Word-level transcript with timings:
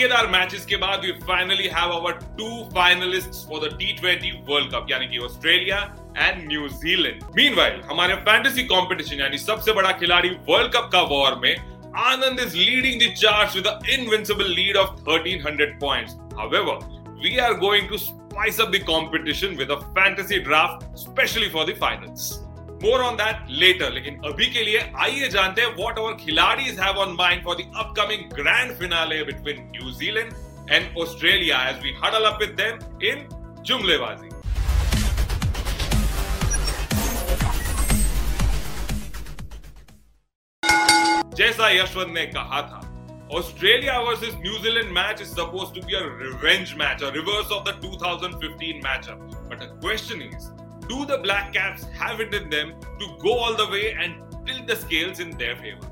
धमाकेदार 0.00 0.26
मैचेस 0.30 0.64
के 0.66 0.76
बाद 0.80 1.00
we 1.04 1.12
finally 1.26 1.66
have 1.72 1.92
our 1.92 2.12
two 2.38 2.48
finalists 2.74 3.44
for 3.48 3.60
the 3.60 3.76
T 3.78 4.30
world 4.48 4.72
cup 4.74 4.86
यानी 4.90 5.06
कि 5.06 5.18
Australia 5.24 5.78
and 6.16 6.46
New Zealand 6.48 7.24
meanwhile 7.36 7.80
हमारे 7.90 8.14
फैंटेसी 8.28 8.62
कंपटीशन 8.70 9.20
यानी 9.20 9.38
सबसे 9.38 9.72
बड़ा 9.72 9.90
खिलाड़ी 9.98 10.28
वर्ल्ड 10.48 10.72
कप 10.74 10.88
का 10.92 11.02
वॉर 11.10 11.34
में 11.42 11.54
Anand 12.04 12.40
is 12.40 12.56
leading 12.56 13.00
the 13.02 13.12
charts 13.16 13.56
with 13.56 13.68
invincible 13.96 14.50
lead 14.56 14.80
of 14.84 14.96
1300 15.10 15.68
points. 15.84 16.16
However, 16.40 16.78
we 17.24 17.38
are 17.40 17.54
going 17.64 17.88
to 17.88 17.98
spice 17.98 18.60
up 18.64 18.72
the 18.72 18.80
competition 18.90 19.58
with 19.62 19.74
a 19.76 19.80
fantasy 19.98 20.40
draft, 20.42 20.86
especially 20.94 21.50
for 21.50 21.66
the 21.70 21.76
finals. 21.84 22.30
More 22.82 23.00
on 23.02 23.16
that 23.16 23.46
later 23.52 23.90
लेकिन 23.92 24.14
अभी 24.26 24.46
के 24.52 24.62
लिए 24.64 24.78
आइए 24.98 25.28
जानते 25.30 25.62
हैं 25.62 25.74
what 25.76 25.98
our 25.98 26.12
खिलाड़ीज 26.20 26.78
have 26.80 26.98
on 26.98 27.14
mind 27.14 27.42
for 27.44 27.56
the 27.56 27.70
upcoming 27.76 28.22
grand 28.34 28.72
finale 28.76 29.22
between 29.24 29.60
New Zealand 29.70 30.32
and 30.70 30.96
Australia 30.98 31.62
as 31.68 31.82
we 31.82 31.94
huddle 32.04 32.24
up 32.26 32.38
with 32.40 32.50
them 32.60 32.78
in 33.04 33.28
जुमलेबाजी 33.62 34.28
जैसा 41.36 41.68
यशवंत 41.70 42.14
ने 42.14 42.24
कहा 42.28 42.62
था 42.62 42.80
Australia 43.32 43.98
versus 44.00 44.34
New Zealand 44.36 44.90
match 44.92 45.20
is 45.20 45.28
suppose 45.30 45.74
to 45.74 45.86
be 45.86 45.94
a 45.94 46.00
revenge 46.22 46.74
match 46.78 47.02
a 47.02 47.10
reverse 47.14 47.52
of 47.52 47.68
the 47.68 47.80
2015 47.84 48.82
matchup 48.84 49.20
but 49.50 49.58
the 49.58 49.68
question 49.76 50.22
is 50.22 50.48
do 50.90 51.06
the 51.06 51.18
Black 51.18 51.52
Caps 51.52 51.84
have 52.02 52.20
it 52.20 52.34
in 52.34 52.50
them 52.50 52.74
to 52.98 53.06
go 53.22 53.32
all 53.38 53.56
the 53.56 53.66
way 53.74 53.92
and 53.92 54.14
tilt 54.46 54.66
the 54.66 54.76
scales 54.76 55.20
in 55.20 55.36
their 55.42 55.56
favor? 55.56 55.86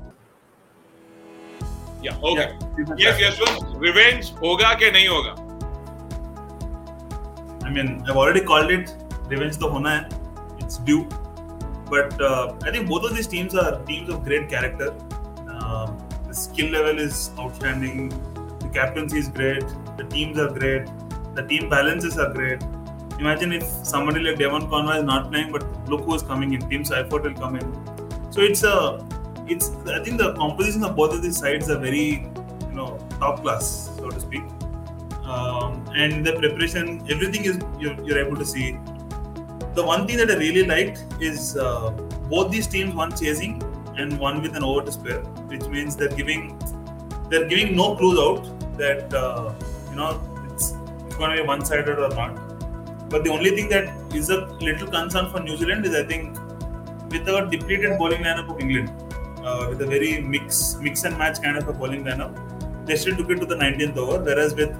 Yeah, 2.01 2.17
okay. 2.31 2.47
Yeah, 2.97 3.17
yes, 3.17 3.19
Yashwant, 3.21 3.79
revenge 3.85 4.31
hoga 4.41 4.71
ke 4.81 4.89
nahi 4.97 5.07
hoga? 5.13 5.33
I 7.63 7.69
mean, 7.77 7.89
I've 8.07 8.19
already 8.23 8.41
called 8.51 8.71
it. 8.71 8.93
Revenge 9.33 9.57
to 9.63 9.71
hona 9.75 9.95
hai. 9.95 10.09
It's 10.59 10.77
due. 10.89 11.03
But 11.89 12.21
uh, 12.21 12.55
I 12.63 12.71
think 12.71 12.89
both 12.89 13.03
of 13.09 13.15
these 13.15 13.27
teams 13.27 13.55
are 13.55 13.83
teams 13.85 14.09
of 14.15 14.23
great 14.23 14.49
character. 14.49 14.89
Uh, 15.49 15.91
the 16.27 16.33
skill 16.33 16.71
level 16.71 16.99
is 16.99 17.31
outstanding. 17.37 18.09
The 18.59 18.69
captaincy 18.79 19.19
is 19.19 19.29
great. 19.29 19.65
The 19.97 20.05
teams 20.15 20.37
are 20.39 20.49
great. 20.59 20.87
The 21.35 21.47
team 21.53 21.69
balances 21.69 22.17
are 22.17 22.33
great 22.33 22.61
imagine 23.19 23.51
if 23.51 23.63
somebody 23.63 24.21
like 24.21 24.37
Devon 24.39 24.69
Conway 24.69 24.97
is 24.99 25.03
not 25.03 25.31
playing, 25.31 25.51
but 25.51 25.63
look 25.89 26.01
who 26.05 26.15
is 26.15 26.23
coming 26.23 26.53
in. 26.53 26.67
Tim 26.69 26.85
Seifert 26.85 27.23
will 27.23 27.33
come 27.33 27.55
in. 27.55 27.67
So 28.31 28.41
it's 28.41 28.63
a, 28.63 29.05
it's. 29.47 29.71
I 29.87 30.03
think 30.03 30.17
the 30.17 30.33
composition 30.33 30.83
of 30.83 30.95
both 30.95 31.13
of 31.13 31.21
these 31.21 31.37
sides 31.37 31.69
are 31.69 31.77
very, 31.77 32.27
you 32.67 32.73
know, 32.73 32.97
top 33.19 33.41
class, 33.41 33.91
so 33.97 34.09
to 34.09 34.19
speak. 34.19 34.43
Um, 35.23 35.85
and 35.95 36.25
the 36.25 36.33
preparation, 36.33 37.05
everything 37.09 37.45
is 37.45 37.59
you're, 37.79 37.93
you're, 38.03 38.17
able 38.17 38.35
to 38.37 38.45
see. 38.45 38.71
The 39.75 39.83
one 39.85 40.07
thing 40.07 40.17
that 40.17 40.31
I 40.31 40.35
really 40.35 40.65
liked 40.65 41.05
is 41.19 41.55
uh, 41.55 41.91
both 42.29 42.51
these 42.51 42.67
teams, 42.67 42.95
one 42.95 43.15
chasing 43.15 43.61
and 43.97 44.17
one 44.17 44.41
with 44.41 44.55
an 44.55 44.63
over 44.63 44.83
to 44.83 44.91
spare, 44.91 45.21
which 45.51 45.65
means 45.67 45.95
they're 45.95 46.09
giving 46.09 46.57
they're 47.29 47.47
giving 47.47 47.75
no 47.75 47.95
clues 47.95 48.17
out 48.17 48.77
that 48.77 49.13
uh, 49.13 49.53
you 49.91 49.95
know 49.95 50.19
it's, 50.51 50.73
it's 51.05 51.15
going 51.15 51.35
to 51.35 51.41
be 51.43 51.47
one-sided 51.47 51.99
or 51.99 52.09
not 52.09 52.48
but 53.09 53.23
the 53.23 53.31
only 53.31 53.51
thing 53.51 53.69
that 53.69 53.89
is 54.13 54.29
a 54.29 54.45
little 54.67 54.87
concern 54.87 55.29
for 55.31 55.39
New 55.39 55.57
Zealand 55.57 55.85
is 55.85 55.95
I 55.95 56.03
think 56.03 56.37
with 57.09 57.27
a 57.27 57.47
depleted 57.51 57.97
bowling 57.97 58.23
lineup 58.23 58.49
of 58.53 58.59
England, 58.59 58.91
uh, 59.43 59.65
with 59.69 59.81
a 59.81 59.87
very 59.87 60.21
mix 60.21 60.75
mix 60.75 61.03
and 61.03 61.17
match 61.17 61.41
kind 61.41 61.57
of 61.57 61.67
a 61.67 61.73
bowling 61.73 62.03
lineup, 62.03 62.33
they 62.85 62.95
still 62.95 63.15
took 63.15 63.29
it 63.31 63.39
to 63.39 63.45
the 63.45 63.55
19th 63.55 63.97
over. 63.97 64.23
Whereas 64.23 64.53
with 64.53 64.75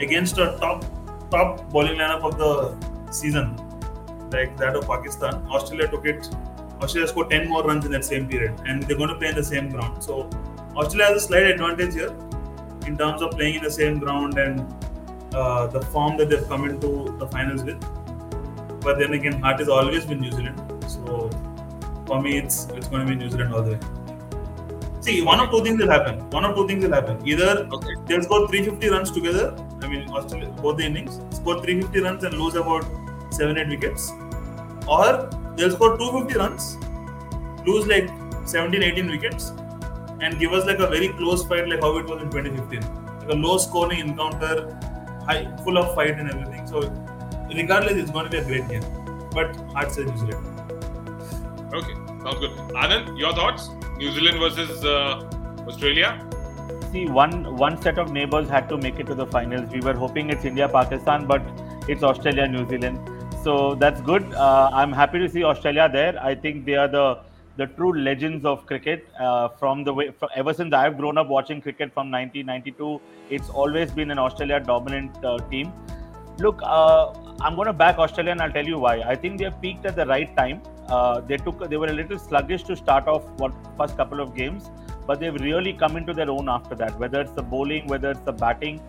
against 0.00 0.38
a 0.38 0.56
top 0.60 0.84
top 1.30 1.70
bowling 1.70 1.96
lineup 1.96 2.22
of 2.22 2.38
the 2.38 2.52
season, 3.12 3.56
like 4.30 4.56
that 4.58 4.76
of 4.76 4.86
Pakistan, 4.86 5.42
Australia 5.50 5.88
took 5.88 6.06
it. 6.06 6.28
Australia 6.82 7.08
scored 7.08 7.30
10 7.30 7.48
more 7.48 7.62
runs 7.62 7.84
in 7.84 7.92
that 7.92 8.04
same 8.04 8.28
period, 8.28 8.60
and 8.66 8.82
they're 8.82 8.96
going 8.96 9.10
to 9.10 9.16
play 9.16 9.28
in 9.28 9.34
the 9.34 9.44
same 9.44 9.68
ground. 9.70 10.02
So 10.02 10.28
Australia 10.76 11.12
has 11.12 11.24
a 11.24 11.26
slight 11.26 11.46
advantage 11.46 11.94
here 11.94 12.14
in 12.86 12.96
terms 12.96 13.22
of 13.22 13.32
playing 13.32 13.56
in 13.56 13.62
the 13.62 13.70
same 13.70 13.98
ground 13.98 14.38
and 14.38 14.66
uh, 15.34 15.66
the 15.66 15.80
form 15.80 16.16
that 16.18 16.28
they've 16.28 16.46
come 16.48 16.68
into 16.68 17.14
the 17.18 17.26
finals 17.28 17.62
with. 17.62 17.80
But 18.80 18.98
then 18.98 19.12
again, 19.12 19.40
heart 19.40 19.58
has 19.58 19.68
always 19.68 20.06
been 20.06 20.20
New 20.20 20.32
Zealand. 20.32 20.58
So 20.88 21.30
for 22.06 22.20
me, 22.20 22.38
it's 22.38 22.68
it's 22.70 22.88
going 22.88 23.06
to 23.06 23.12
be 23.12 23.16
New 23.16 23.30
Zealand 23.30 23.54
all 23.54 23.62
the 23.62 23.72
way. 23.72 23.80
See, 25.00 25.22
one 25.22 25.40
of 25.40 25.50
two 25.50 25.62
things 25.64 25.80
will 25.80 25.90
happen. 25.90 26.18
One 26.30 26.44
of 26.44 26.54
two 26.54 26.66
things 26.66 26.84
will 26.84 26.92
happen. 26.92 27.26
Either 27.26 27.66
okay. 27.72 27.94
they'll 28.06 28.22
score 28.22 28.46
350 28.48 28.88
runs 28.90 29.10
together. 29.10 29.56
I 29.82 29.88
mean, 29.88 30.10
Australia, 30.10 30.48
both 30.60 30.76
the 30.76 30.84
innings 30.84 31.20
score 31.34 31.62
350 31.62 32.00
runs 32.00 32.24
and 32.24 32.34
lose 32.34 32.54
about 32.54 32.84
seven, 33.30 33.56
eight 33.56 33.68
wickets, 33.68 34.12
or 34.86 35.30
they'll 35.56 35.70
score 35.70 35.96
250 35.96 36.38
runs, 36.38 36.76
lose 37.66 37.86
like 37.86 38.10
17, 38.44 38.82
18 38.82 39.10
wickets, 39.10 39.52
and 40.20 40.38
give 40.38 40.52
us 40.52 40.66
like 40.66 40.80
a 40.80 40.86
very 40.86 41.08
close 41.08 41.46
fight, 41.46 41.66
like 41.66 41.80
how 41.80 41.96
it 41.96 42.06
was 42.06 42.20
in 42.20 42.30
2015, 42.30 42.80
like 43.20 43.30
a 43.30 43.34
low 43.34 43.56
scoring 43.56 44.00
encounter 44.00 44.78
high, 45.24 45.56
full 45.64 45.78
of 45.78 45.94
fight 45.94 46.18
and 46.18 46.30
everything. 46.30 46.66
So, 46.66 46.80
regardless, 47.54 47.94
it's 47.94 48.10
going 48.10 48.24
to 48.24 48.30
be 48.30 48.38
a 48.38 48.44
great 48.44 48.68
game. 48.68 48.84
But 49.32 49.54
hard 49.72 49.92
says 49.92 50.06
New 50.06 50.18
Zealand. 50.18 50.46
Okay, 51.72 51.94
sounds 52.22 52.40
good. 52.40 52.50
Anand, 52.74 53.18
your 53.18 53.32
thoughts? 53.32 53.70
New 53.96 54.10
Zealand 54.12 54.38
versus 54.38 54.84
uh, 54.84 55.30
Australia? 55.68 56.26
See, 56.92 57.06
one 57.06 57.56
one 57.56 57.80
set 57.80 57.98
of 57.98 58.12
neighbors 58.12 58.48
had 58.48 58.68
to 58.70 58.76
make 58.76 58.98
it 58.98 59.06
to 59.06 59.14
the 59.14 59.26
finals. 59.26 59.70
We 59.70 59.80
were 59.80 59.94
hoping 59.94 60.30
it's 60.30 60.44
India, 60.44 60.68
Pakistan, 60.68 61.26
but 61.26 61.42
it's 61.88 62.02
Australia, 62.02 62.48
New 62.48 62.68
Zealand. 62.68 62.98
So 63.44 63.74
that's 63.74 64.00
good. 64.00 64.34
Uh, 64.34 64.70
I'm 64.72 64.92
happy 64.92 65.18
to 65.20 65.28
see 65.28 65.44
Australia 65.44 65.88
there. 65.92 66.20
I 66.22 66.34
think 66.34 66.64
they 66.66 66.74
are 66.74 66.88
the 66.88 67.18
the 67.60 67.66
true 67.78 67.92
legends 68.08 68.46
of 68.50 68.64
cricket 68.66 69.06
uh, 69.20 69.48
from 69.60 69.84
the 69.84 69.92
way 69.92 70.10
from, 70.18 70.30
ever 70.34 70.52
since 70.58 70.72
I've 70.72 70.96
grown 70.96 71.18
up 71.22 71.28
watching 71.36 71.60
cricket 71.60 71.92
from 71.92 72.10
1992. 72.10 73.00
It's 73.28 73.50
always 73.50 73.90
been 73.98 74.10
an 74.10 74.18
Australia 74.18 74.60
dominant 74.60 75.24
uh, 75.24 75.38
team. 75.50 75.72
Look, 76.38 76.62
uh, 76.62 77.12
I'm 77.42 77.56
going 77.56 77.66
to 77.66 77.74
back 77.74 77.98
Australia, 77.98 78.32
and 78.32 78.40
I'll 78.40 78.56
tell 78.58 78.70
you 78.72 78.78
why. 78.78 78.94
I 79.00 79.14
think 79.14 79.38
they 79.38 79.44
have 79.44 79.60
peaked 79.60 79.84
at 79.84 79.96
the 79.96 80.06
right 80.06 80.34
time. 80.38 80.62
Uh, 80.88 81.20
they 81.32 81.36
took 81.48 81.68
they 81.72 81.76
were 81.82 81.90
a 81.96 81.98
little 81.98 82.18
sluggish 82.18 82.62
to 82.70 82.76
start 82.76 83.12
off 83.16 83.28
what 83.42 83.52
first 83.82 83.98
couple 83.98 84.24
of 84.26 84.34
games, 84.34 84.70
but 85.10 85.20
they've 85.20 85.42
really 85.48 85.74
come 85.84 85.98
into 85.98 86.14
their 86.22 86.30
own 86.36 86.48
after 86.54 86.80
that. 86.84 86.98
Whether 87.04 87.20
it's 87.26 87.36
the 87.42 87.46
bowling, 87.52 87.92
whether 87.94 88.12
it's 88.16 88.26
the 88.30 88.36
batting, 88.44 88.80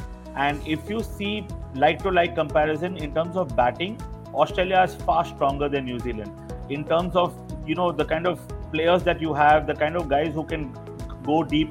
and 0.47 0.65
if 0.77 0.89
you 0.93 1.03
see 1.09 1.35
like 1.75 2.01
to 2.07 2.15
like 2.21 2.35
comparison 2.35 2.97
in 3.09 3.13
terms 3.19 3.43
of 3.43 3.53
batting, 3.61 3.99
Australia 4.45 4.87
is 4.87 4.95
far 5.11 5.25
stronger 5.35 5.69
than 5.77 5.85
New 5.93 5.99
Zealand 5.99 6.57
in 6.79 6.89
terms 6.95 7.21
of 7.25 7.37
you 7.67 7.75
know 7.75 7.91
the 7.91 8.09
kind 8.15 8.27
of 8.27 8.39
players 8.71 9.03
that 9.03 9.21
you 9.21 9.33
have 9.33 9.67
the 9.67 9.73
kind 9.73 9.95
of 9.95 10.09
guys 10.09 10.33
who 10.33 10.43
can 10.43 10.73
go 11.23 11.43
deep 11.43 11.69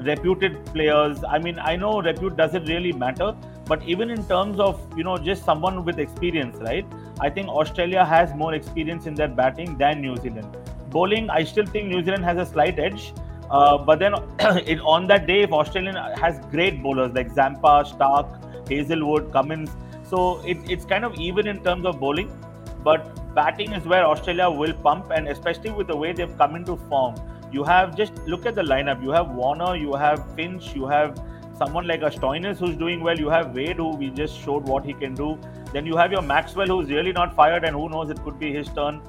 reputed 0.00 0.64
players. 0.66 1.22
I 1.28 1.38
mean 1.38 1.58
i 1.58 1.76
know 1.76 2.00
repute 2.00 2.36
doesn't 2.36 2.64
really 2.64 2.92
matter 2.92 3.34
but 3.66 3.82
even 3.82 4.10
in 4.10 4.24
terms 4.26 4.60
of 4.60 4.80
you 4.96 5.04
know 5.04 5.16
just 5.18 5.44
someone 5.44 5.84
with 5.84 5.98
experience 5.98 6.56
right? 6.60 6.86
I 7.20 7.28
think 7.28 7.48
australia 7.48 8.04
has 8.04 8.34
more 8.34 8.54
experience 8.54 9.06
in 9.06 9.14
their 9.14 9.28
batting 9.28 9.76
than 9.76 10.00
new 10.00 10.16
zealand. 10.16 10.56
Bowling 10.90 11.28
i 11.30 11.42
still 11.44 11.66
think 11.66 11.88
new 11.88 12.02
zealand 12.04 12.24
has 12.24 12.38
a 12.38 12.46
slight 12.46 12.78
edge 12.78 13.12
uh, 13.50 13.78
but 13.78 13.98
then 13.98 14.14
it, 14.66 14.78
on 14.80 15.06
that 15.06 15.26
day 15.26 15.42
if 15.42 15.52
Australia 15.52 16.14
has 16.20 16.38
great 16.50 16.82
bowlers 16.82 17.12
like 17.12 17.30
zampa 17.32 17.84
stark 17.86 18.26
Hazelwood, 18.68 19.32
cummins 19.32 19.70
so 20.04 20.40
it, 20.46 20.58
it's 20.68 20.84
kind 20.84 21.04
of 21.04 21.14
even 21.14 21.46
in 21.46 21.62
terms 21.64 21.86
of 21.86 21.98
bowling 21.98 22.30
but 22.84 23.17
batting 23.34 23.72
is 23.72 23.84
where 23.84 24.04
Australia 24.04 24.50
will 24.50 24.72
pump, 24.72 25.10
and 25.10 25.28
especially 25.28 25.70
with 25.70 25.86
the 25.86 25.96
way 25.96 26.12
they've 26.12 26.36
come 26.38 26.56
into 26.56 26.76
form. 26.88 27.14
You 27.50 27.64
have 27.64 27.96
just 27.96 28.16
look 28.26 28.46
at 28.46 28.54
the 28.54 28.62
lineup. 28.62 29.02
You 29.02 29.10
have 29.10 29.30
Warner, 29.30 29.74
you 29.76 29.94
have 29.94 30.24
Finch, 30.34 30.74
you 30.74 30.86
have 30.86 31.20
someone 31.56 31.86
like 31.86 32.02
a 32.02 32.10
Stoinis 32.10 32.58
who's 32.58 32.76
doing 32.76 33.00
well. 33.00 33.18
You 33.18 33.28
have 33.28 33.54
Wade 33.54 33.76
who 33.76 33.96
we 33.96 34.10
just 34.10 34.40
showed 34.40 34.64
what 34.64 34.84
he 34.84 34.92
can 34.92 35.14
do. 35.14 35.38
Then 35.72 35.86
you 35.86 35.96
have 35.96 36.12
your 36.12 36.22
Maxwell 36.22 36.66
who's 36.66 36.90
really 36.90 37.12
not 37.12 37.34
fired, 37.34 37.64
and 37.64 37.74
who 37.74 37.88
knows 37.88 38.10
it 38.10 38.22
could 38.22 38.38
be 38.38 38.52
his 38.52 38.68
turn. 38.68 39.00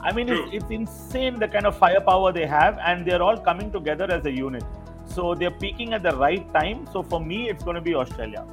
I 0.00 0.12
mean, 0.12 0.28
it's, 0.28 0.48
it's 0.52 0.70
insane 0.70 1.38
the 1.38 1.46
kind 1.46 1.66
of 1.66 1.76
firepower 1.78 2.32
they 2.32 2.46
have, 2.46 2.78
and 2.84 3.06
they're 3.06 3.22
all 3.22 3.36
coming 3.36 3.70
together 3.70 4.10
as 4.10 4.26
a 4.26 4.30
unit. 4.30 4.64
So 5.06 5.34
they're 5.34 5.50
peaking 5.50 5.92
at 5.92 6.02
the 6.02 6.16
right 6.16 6.52
time. 6.52 6.88
So 6.92 7.02
for 7.02 7.20
me, 7.20 7.48
it's 7.48 7.62
going 7.62 7.76
to 7.76 7.80
be 7.80 7.94
Australia. 7.94 8.44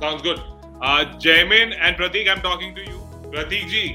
Sounds 0.00 0.22
good. 0.22 0.40
Uh, 0.80 1.04
and 1.24 1.96
Pratik, 1.96 2.28
I'm 2.28 2.40
talking 2.40 2.74
to 2.74 2.84
you. 2.84 2.97
Prateek 3.30 3.66
ji 3.68 3.86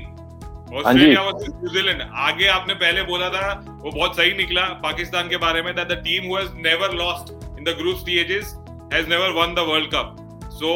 Australia 0.78 1.22
versus 1.24 1.54
New Zealand 1.56 2.02
आगे 2.26 2.48
आपने 2.50 2.74
पहले 2.76 3.02
बोला 3.04 3.30
था 3.30 3.48
वो 3.68 3.92
बहुत 3.92 4.16
सही 4.18 4.34
निकला 4.38 4.62
पाकिस्तान 4.84 5.30
के 5.30 5.38
बारे 5.38 5.62
में 5.62 5.74
that 5.76 5.88
the 5.88 6.02
team 6.04 6.30
who 6.30 6.38
has 6.38 6.52
never 6.68 6.94
lost 6.98 7.34
in 7.34 7.64
the 7.64 7.76
group 7.80 7.98
stages 7.98 8.54
has 8.94 9.10
never 9.10 9.32
won 9.40 9.54
the 9.56 9.66
world 9.70 9.90
cup 9.94 10.48
so 10.54 10.76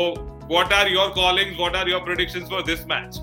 what 0.52 0.74
are 0.74 0.92
your 0.92 1.10
callings 1.16 1.58
what 1.60 1.76
are 1.76 1.90
your 1.90 2.02
predictions 2.04 2.50
for 2.50 2.64
this 2.66 2.86
match 2.88 3.22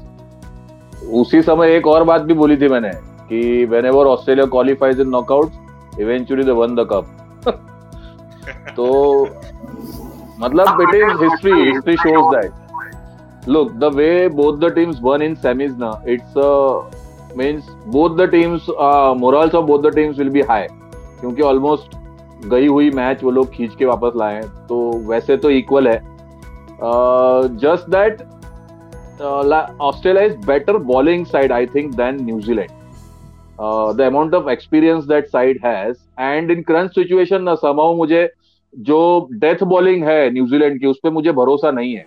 उसी 1.21 1.43
समय 1.43 1.77
एक 1.77 1.87
और 1.87 2.05
बात 2.11 2.23
भी 2.23 2.35
बोली 2.35 2.57
थी 2.57 2.69
मैंने 2.69 2.91
कि 3.29 3.65
whenever 3.67 4.07
Australia 4.07 4.47
qualifies 4.49 5.01
in 5.01 5.09
knockout 5.11 6.01
eventually 6.01 6.45
they 6.45 6.53
won 6.63 6.75
the 6.75 6.89
cup 6.93 7.21
तो 8.77 8.87
matlab 10.41 10.81
it 10.85 10.95
is 10.97 11.21
history 11.21 11.53
history 11.65 11.97
shows 11.99 12.31
that. 12.35 12.64
Look 13.47 13.79
the 13.79 13.91
way 13.91 14.29
both 14.29 14.61
the 14.61 14.71
teams 14.71 15.01
won 15.01 15.23
in 15.23 15.35
semis 15.37 15.77
na 15.79 15.89
it's 16.07 16.37
uh, 16.37 16.83
means 17.37 17.65
both 17.87 18.17
the 18.17 18.27
teams 18.27 18.69
uh, 18.79 19.15
morals 19.15 19.55
of 19.55 19.67
both 19.67 19.83
the 19.83 19.91
teams 19.91 20.19
will 20.19 20.31
be 20.37 20.43
high. 20.53 20.69
क्योंकि 21.21 21.43
almost 21.43 21.97
गई 22.49 22.67
हुई 22.67 22.91
match 22.91 23.23
वो 23.25 23.31
लोग 23.31 23.51
खींच 23.55 23.75
के 23.79 23.85
वापस 23.87 24.17
लाए 24.17 24.41
तो 24.69 24.79
वैसे 25.09 25.37
तो 25.45 25.51
इक्वल 25.51 25.89
है। 25.89 25.99
Just 27.65 27.91
that 27.91 28.23
Australia 29.23 30.25
is 30.25 30.37
better 30.47 30.77
bowling 30.93 31.27
side 31.27 31.53
I 31.53 31.67
think 31.75 31.95
than 31.95 32.25
New Zealand 32.25 32.71
the 33.97 34.01
amount 34.07 34.35
of 34.35 34.51
experience 34.51 35.05
that 35.05 35.27
side 35.29 35.61
has 35.65 35.97
and 36.21 36.51
in 36.51 36.63
current 36.63 36.91
situation 36.91 37.43
ना 37.43 37.55
समाओ 37.55 37.95
मुझे 37.97 38.29
जो 38.75 39.29
डेथ 39.33 39.63
बॉलिंग 39.73 40.05
है 40.05 40.31
न्यूजीलैंड 40.33 40.81
की 40.81 40.87
उस 40.87 40.99
पर 41.05 41.11
मुझे 41.11 41.33
भरोसा 41.33 41.71
नहीं 41.71 41.95
है। 41.95 42.07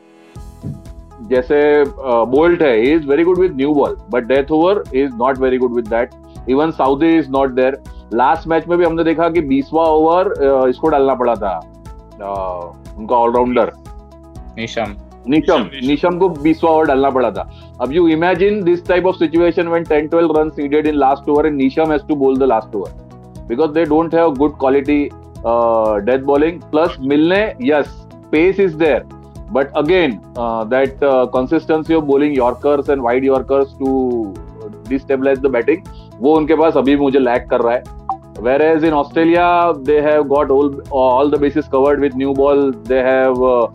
जैसे 1.29 1.59
बोल्ट 1.87 2.59
uh, 2.59 2.65
है 2.65 2.93
is 2.93 3.07
very 3.07 3.23
good 3.23 3.39
with 3.39 3.55
new 3.55 3.73
ball 3.73 3.97
but 4.11 4.23
death 4.23 4.51
over 4.51 4.83
is 4.95 5.15
not 5.15 5.37
very 5.37 5.57
good 5.57 5.75
with 5.75 5.87
that 5.87 6.11
even 6.49 6.71
Southee 6.71 7.17
is 7.17 7.29
not 7.31 7.51
there 7.51 7.77
last 8.13 8.47
match 8.47 8.67
में 8.67 8.77
भी 8.77 8.85
हमने 8.85 9.03
देखा 9.03 9.29
कि 9.29 9.41
बीसवा 9.41 9.83
ओवर 9.83 10.33
uh, 10.35 10.69
इसको 10.69 10.87
डालना 10.87 11.15
पड़ा 11.15 11.35
था 11.35 11.59
uh, 11.59 12.97
उनका 12.97 13.15
ऑलराउंडर 13.15 13.71
निशम। 14.57 14.95
निशम 15.29 15.69
निशम 15.85 16.17
को 16.17 16.29
बीसवा 16.29 16.71
ओवर 16.71 16.85
डालना 16.85 17.09
पड़ा 17.09 17.31
था। 17.31 17.49
अब 17.81 17.93
you 17.93 18.07
imagine 18.07 18.63
this 18.63 18.87
type 18.87 19.05
of 19.05 19.15
situation 19.15 19.67
when 19.67 19.83
10 19.83 20.07
12 20.13 20.37
run 20.37 20.51
needed 20.59 20.87
in 20.87 20.95
last 20.95 21.29
over 21.29 21.47
and 21.47 21.55
Neesham 21.55 21.91
has 21.91 22.07
to 22.07 22.15
bowl 22.15 22.37
the 22.37 22.43
last 22.43 22.75
over 22.75 23.45
because 23.49 23.71
they 23.71 23.83
don't 23.85 24.15
have 24.15 24.33
good 24.35 24.57
quality 24.59 25.03
death 26.05 26.23
bowling 26.25 26.61
plus 26.71 26.95
Milne 27.01 27.41
yes 27.61 27.93
pace 28.31 28.59
is 28.59 28.75
there 28.77 29.03
but 29.50 29.70
again 29.76 30.20
uh, 30.36 30.64
that 30.64 31.02
uh, 31.02 31.26
consistency 31.26 31.94
of 31.94 32.06
bowling 32.06 32.34
yorkers 32.34 32.88
and 32.88 33.02
wide 33.02 33.24
yorkers 33.24 33.74
to 33.80 34.34
destabilize 34.92 35.42
the 35.42 35.52
batting 35.58 35.84
वो 36.20 36.34
उनके 36.36 36.54
पास 36.56 36.76
अभी 36.76 36.96
मुझे 36.96 37.18
lack 37.18 37.48
कर 37.50 37.60
रहा 37.60 37.74
है 37.74 38.00
whereas 38.44 38.84
in 38.88 38.94
Australia 38.98 39.46
they 39.88 39.96
have 40.04 40.28
got 40.28 40.50
all 40.50 40.68
all 41.00 41.28
the 41.32 41.38
bases 41.38 41.66
covered 41.72 42.00
with 42.04 42.14
new 42.20 42.32
ball 42.38 42.62
they 42.90 43.00
have 43.06 43.42
uh, 43.48 43.66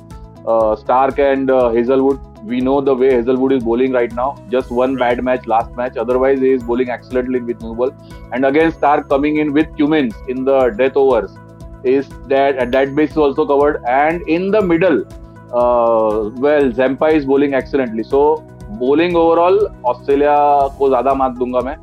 uh, 0.47 0.75
Stark 0.75 1.19
and 1.19 1.51
uh, 1.51 1.69
Hazelwood. 1.69 2.19
We 2.43 2.61
know 2.61 2.79
the 2.79 2.95
way 2.95 3.11
Hazelwood 3.11 3.51
is 3.51 3.63
bowling 3.63 3.91
right 3.91 4.11
now. 4.13 4.35
Just 4.49 4.71
one 4.71 4.95
bad 4.95 5.21
match 5.23 5.45
last 5.45 5.75
match. 5.75 5.97
Otherwise, 5.97 6.39
he 6.39 6.51
is 6.51 6.63
bowling 6.63 6.89
excellently 6.89 7.41
with 7.41 7.61
new 7.61 7.75
ball. 7.75 7.91
And 8.31 8.45
again, 8.45 8.71
Stark 8.71 9.09
coming 9.09 9.37
in 9.37 9.51
with 9.51 9.77
Cummins 9.77 10.15
in 10.29 10.45
the 10.45 10.69
death 10.69 10.95
overs 10.95 11.35
is 11.83 12.07
that 12.27 12.55
at 12.55 12.71
that 12.71 12.95
base 12.95 13.11
is 13.11 13.17
also 13.17 13.45
covered. 13.45 13.83
And 13.85 14.21
in 14.27 14.51
the 14.51 14.61
middle, 14.61 15.03
well, 15.52 16.72
Zampa 16.72 17.06
is 17.06 17.24
bowling 17.26 17.54
excellently. 17.54 18.02
So 18.04 18.44
bowling 18.78 19.16
overall, 19.16 19.58
Australia 19.84 20.36
को 20.78 20.88
ज़्यादा 20.88 21.14
mark 21.14 21.36
दूँगा 21.38 21.60
मैं. 21.60 21.76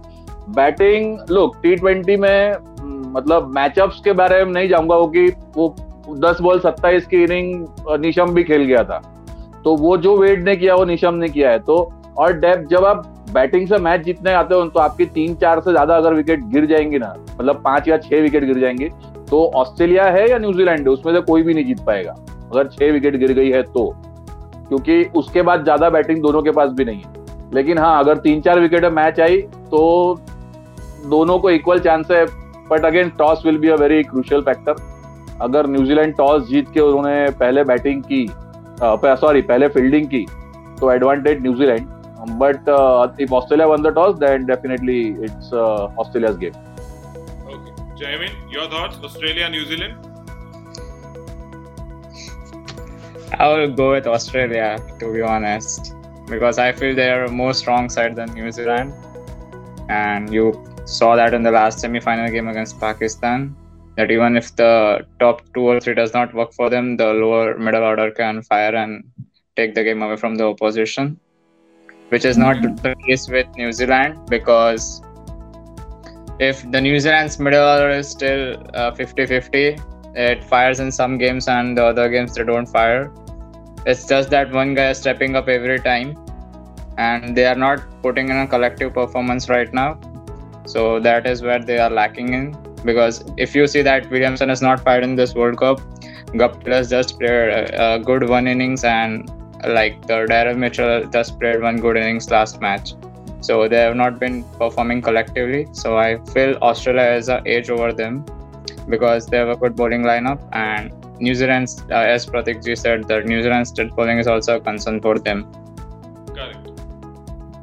batting 0.55 1.19
look 1.31 1.55
T 1.63 1.75
twenty 1.75 2.15
में 2.17 2.55
मतलब 3.13 3.51
matchups 3.55 3.99
के 4.05 4.13
बारे 4.13 4.43
में 4.45 4.51
नहीं 4.53 4.69
जाऊँगा 4.69 4.95
वो 4.95 5.07
कि 5.07 5.25
वो 5.55 5.75
दस 6.19 6.41
बॉल 6.41 6.59
सत्ताईस 6.59 7.05
की 7.07 7.23
इनिंग 7.23 7.99
निशम 8.01 8.33
भी 8.33 8.43
खेल 8.43 8.63
गया 8.63 8.83
था। 8.83 9.01
तो 9.63 9.75
वो 9.77 9.95
जो 9.97 10.17
वेट 10.17 10.43
ने 10.45 10.55
किया 10.55 10.75
वो 10.75 10.85
निशम 10.85 11.13
ने 11.15 11.29
किया 11.29 11.51
है। 11.51 11.59
तो 11.59 11.77
और 12.17 12.33
डेप 12.39 12.65
जब 12.71 12.85
आप 12.85 13.05
बैटिंग 13.33 13.67
से 13.67 13.77
मैच 13.77 14.01
जीतने 14.03 14.33
आते 14.33 14.55
हो 14.55 14.65
तो 14.65 14.79
आपकी 14.79 15.05
तीन 15.05 15.35
चार 15.35 15.59
से 15.61 15.71
ज़्यादा 15.71 15.97
अगर 15.97 16.13
विकेट 16.13 16.43
गिर 16.53 16.65
जाएँगी 16.65 16.99
ना 16.99 17.13
मतलब 17.31 17.61
पाँच 17.65 17.87
या 17.87 17.97
छह 17.97 18.21
विकेट 18.21 18.43
गिर 18.43 18.59
जाएँगे 18.59 18.89
तो 19.29 19.45
ऑस्ट्रेलिया 19.55 20.05
है 20.05 20.29
या 20.29 20.37
न्यूजीलैंड 20.37 20.79
है 20.79 20.93
उसमें 20.93 21.13
से 21.13 21.21
कोई 21.21 21.43
भी 21.43 21.53
नहीं 21.53 21.65
जीत 21.65 21.79
पाएगा। 21.85 22.15
अगर 22.51 22.67
छह 22.69 22.91
विकेट 22.91 23.15
गिर 23.15 23.33
गई 23.33 23.49
है 23.51 23.61
तो। 23.63 23.85
क्योंकि 24.67 25.03
उसके 25.15 25.41
बाद 25.41 25.63
ज़्यादा 25.63 25.89
बैटिंग 25.89 26.21
दोनों 26.21 26.41
के 26.43 26.51
पास 26.51 26.71
भी 26.71 26.85
नहीं 26.85 27.01
है। 27.01 27.51
लेकिन 27.53 27.77
हाँ 27.77 27.99
अगर 28.03 28.17
तीन 28.25 28.41
चार 28.41 28.59
विकेट 28.59 28.85
मैच 28.93 29.19
आई 29.19 29.41
तो 29.71 29.81
दोनों 31.05 31.37
को 31.39 31.49
इक्वल 31.49 31.79
चांस 31.79 32.11
है। 32.11 32.25
But 32.69 32.85
again 32.85 33.09
toss 33.19 33.45
will 33.45 33.57
be 33.57 33.67
a 33.67 33.75
very 33.75 34.03
crucial 34.03 34.41
factor 34.41 34.75
अगर 35.41 35.67
न्यूजीलैंड 35.67 36.15
टॉस 36.17 36.49
जीत 36.49 36.73
के 36.73 36.79
उन्होंने 36.79 37.29
पहले 37.39 37.63
बैटिंग 37.63 38.03
की 38.11 38.27
सॉरी 38.81 39.41
पहले 39.41 39.67
फील्डिंग 39.67 40.07
की 40.09 40.25
तो 40.79 40.91
advantage 40.91 41.41
New Zealand 41.41 41.87
but 42.39 42.67
uh, 42.67 43.07
if 43.17 43.31
Australia 43.31 43.67
won 43.67 43.81
the 43.81 43.91
toss, 43.91 44.17
then 44.19 44.45
definitely 44.45 45.15
it's 45.27 45.53
uh, 45.53 46.01
Australia's 46.03 46.35
game. 46.35 46.57
Okay, 47.47 47.71
Jamin, 48.01 48.35
your 48.51 48.67
I 53.37 53.47
will 53.47 53.71
go 53.71 53.91
with 53.91 54.07
Australia 54.07 54.79
to 54.99 55.13
be 55.13 55.21
honest, 55.21 55.93
because 56.27 56.57
I 56.57 56.71
feel 56.71 56.95
they 56.95 57.09
are 57.09 57.25
a 57.25 57.31
more 57.31 57.53
strong 57.53 57.89
side 57.89 58.15
than 58.15 58.33
New 58.33 58.51
Zealand, 58.51 58.93
and 59.89 60.33
you 60.33 60.65
saw 60.85 61.15
that 61.15 61.33
in 61.33 61.43
the 61.43 61.51
last 61.51 61.79
semi-final 61.79 62.29
game 62.31 62.47
against 62.47 62.79
Pakistan 62.79 63.55
that 63.95 64.11
even 64.11 64.37
if 64.37 64.55
the 64.55 65.05
top 65.19 65.41
two 65.53 65.61
or 65.61 65.79
three 65.79 65.93
does 65.93 66.13
not 66.13 66.33
work 66.33 66.53
for 66.53 66.69
them, 66.69 66.95
the 66.97 67.07
lower 67.13 67.57
middle 67.57 67.83
order 67.83 68.11
can 68.11 68.41
fire 68.41 68.75
and 68.75 69.03
take 69.55 69.75
the 69.75 69.83
game 69.83 70.01
away 70.01 70.15
from 70.15 70.35
the 70.35 70.45
opposition, 70.45 71.19
which 72.09 72.25
is 72.25 72.37
not 72.37 72.55
mm-hmm. 72.57 72.75
the 72.75 72.95
case 73.05 73.29
with 73.29 73.47
New 73.57 73.71
Zealand 73.71 74.29
because 74.29 75.01
if 76.39 76.63
the 76.71 76.79
New 76.79 76.97
Zealand's 76.99 77.37
middle 77.39 77.67
order 77.67 77.89
is 77.89 78.07
still 78.09 78.57
50 78.95 79.23
uh, 79.23 79.27
50, 79.27 79.77
it 80.19 80.43
fires 80.43 80.79
in 80.81 80.91
some 80.91 81.17
games 81.17 81.47
and 81.47 81.77
the 81.77 81.85
other 81.85 82.09
games 82.09 82.35
they 82.35 82.43
don't 82.43 82.65
fire. 82.65 83.11
It's 83.85 84.05
just 84.05 84.29
that 84.31 84.51
one 84.51 84.73
guy 84.73 84.89
is 84.89 84.97
stepping 84.97 85.35
up 85.35 85.47
every 85.47 85.79
time 85.79 86.17
and 86.97 87.35
they 87.35 87.45
are 87.45 87.55
not 87.55 87.79
putting 88.01 88.29
in 88.29 88.37
a 88.37 88.47
collective 88.47 88.93
performance 88.93 89.47
right 89.47 89.73
now. 89.73 89.97
So 90.65 90.99
that 90.99 91.25
is 91.25 91.41
where 91.41 91.59
they 91.59 91.77
are 91.79 91.89
lacking 91.89 92.33
in 92.33 92.57
because 92.83 93.23
if 93.37 93.55
you 93.55 93.65
see 93.67 93.81
that 93.81 94.09
Williamson 94.09 94.49
has 94.49 94.61
not 94.61 94.83
fired 94.83 95.03
in 95.03 95.15
this 95.15 95.33
World 95.33 95.57
Cup, 95.57 95.79
Guptill 96.41 96.73
has 96.73 96.89
just 96.89 97.17
played 97.17 97.49
a, 97.49 97.95
a, 97.95 97.99
good 97.99 98.27
one 98.27 98.47
innings 98.47 98.83
and 98.83 99.29
uh, 99.63 99.71
like 99.71 100.05
the 100.05 100.25
Daryl 100.31 100.57
Mitchell 100.57 101.05
just 101.05 101.39
played 101.39 101.61
one 101.61 101.77
good 101.77 101.97
innings 101.97 102.29
last 102.29 102.59
match. 102.61 102.93
So 103.41 103.69
they 103.69 103.77
have 103.77 103.95
not 103.95 104.19
been 104.19 104.43
performing 104.59 105.01
collectively. 105.01 105.65
So 105.71 105.97
I 105.97 106.19
feel 106.33 106.55
Australia 106.61 107.03
has 107.03 107.29
an 107.29 107.47
edge 107.47 107.69
over 107.69 107.93
them 107.93 108.25
because 108.89 109.27
they 109.27 109.37
have 109.37 109.49
a 109.49 109.55
good 109.55 109.75
bowling 109.75 110.03
lineup 110.03 110.41
and 110.53 110.91
New 111.19 111.35
Zealand, 111.35 111.67
uh, 111.91 111.95
as 111.95 112.25
Pratik 112.25 112.63
ji 112.63 112.75
said, 112.75 113.07
that 113.07 113.25
New 113.25 113.41
Zealand's 113.43 113.69
state 113.69 113.91
bowling 113.95 114.19
is 114.19 114.27
also 114.27 114.57
a 114.57 114.59
concern 114.59 115.01
for 115.01 115.19
them. 115.19 115.51
Correct. 116.27 116.69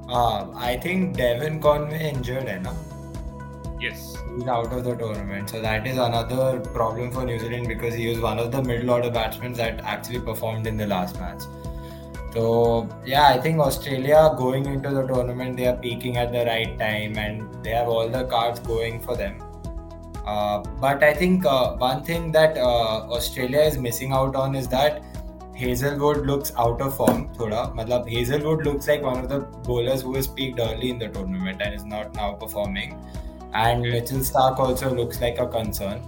Uh, 0.09 0.51
I 0.55 0.79
think 0.83 1.17
Devon 1.17 1.61
Conway 1.61 2.11
injured, 2.11 2.49
hai 2.49 2.59
na? 2.59 2.75
Yes. 3.81 4.17
He's 4.35 4.47
out 4.47 4.73
of 4.73 4.85
the 4.85 4.95
tournament. 4.95 5.51
So 5.51 5.61
that 5.61 5.87
is 5.87 5.97
another 5.97 6.61
problem 6.61 7.11
for 7.11 7.25
New 7.25 7.39
Zealand 7.39 7.69
because 7.69 7.95
he 7.95 8.09
was 8.09 8.21
one 8.21 8.39
of 8.39 8.53
the 8.53 8.63
middle 8.63 8.91
order 8.91 9.11
batsmen 9.11 9.55
that 9.55 9.81
actually 9.81 10.21
performed 10.21 10.67
in 10.67 10.77
the 10.77 10.87
last 10.87 11.19
match. 11.19 11.43
So 12.33 12.89
yeah, 13.07 13.29
I 13.29 13.41
think 13.41 13.59
Australia 13.61 14.35
going 14.37 14.67
into 14.67 14.91
the 14.91 15.07
tournament, 15.07 15.57
they 15.57 15.67
are 15.67 15.77
peaking 15.77 16.19
at 16.19 16.33
the 16.33 16.45
right 16.45 16.79
time 16.79 17.17
and 17.17 17.65
they 17.65 17.71
have 17.71 17.89
all 17.89 18.09
the 18.09 18.25
cards 18.25 18.61
going 18.61 19.01
for 19.01 19.17
them. 19.17 19.43
Uh, 20.27 20.59
but 20.81 21.05
I 21.05 21.15
think 21.15 21.47
uh, 21.47 21.77
one 21.77 22.03
thing 22.03 22.33
that 22.33 22.59
uh, 22.59 23.07
Australia 23.11 23.61
is 23.61 23.79
missing 23.79 24.13
out 24.13 24.35
on 24.35 24.57
is 24.57 24.67
that 24.69 25.03
Hazelwood 25.55 26.27
looks 26.27 26.53
out 26.59 26.81
of 26.83 26.97
form. 26.97 27.29
Thoda. 27.35 27.75
Matlab, 27.75 28.09
Hazelwood 28.09 28.65
looks 28.67 28.89
like 28.89 29.03
one 29.03 29.19
of 29.19 29.29
the 29.29 29.41
bowlers 29.41 30.03
who 30.03 30.15
has 30.15 30.27
peaked 30.27 30.61
early 30.61 30.91
in 30.91 30.99
the 30.99 31.09
tournament 31.09 31.63
and 31.63 31.75
is 31.75 31.85
not 31.85 32.15
now 32.15 32.33
performing. 32.35 32.99
And 33.55 33.83
Mitchell 33.83 34.23
Stark 34.23 34.59
also 34.59 34.93
looks 34.95 35.21
like 35.21 35.39
a 35.39 35.47
concern. 35.47 36.03